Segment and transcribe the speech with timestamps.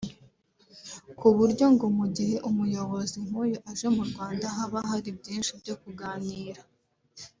[1.17, 6.61] ku buryo ngo mu gihe umuyobozi nk’uyu aje mu Rwanda haba hari byinshi byo kuganira